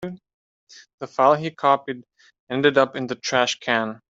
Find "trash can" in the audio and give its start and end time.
3.13-4.01